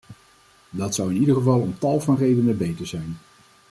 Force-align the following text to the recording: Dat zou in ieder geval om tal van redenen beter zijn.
Dat 0.69 0.95
zou 0.95 1.09
in 1.09 1.19
ieder 1.19 1.35
geval 1.35 1.59
om 1.59 1.77
tal 1.77 1.99
van 2.01 2.15
redenen 2.17 2.57
beter 2.57 2.87
zijn. 2.87 3.17